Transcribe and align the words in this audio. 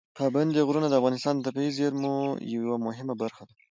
پابندي 0.17 0.61
غرونه 0.67 0.87
د 0.89 0.93
افغانستان 0.99 1.33
د 1.37 1.41
طبیعي 1.47 1.71
زیرمو 1.77 2.15
یوه 2.53 2.75
برخه 3.21 3.43
ده. 3.47 3.53